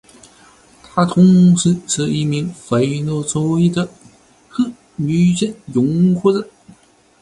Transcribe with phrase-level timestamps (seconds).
[0.81, 3.87] 他同时是一名废奴主义者
[4.49, 6.49] 和女权拥护者。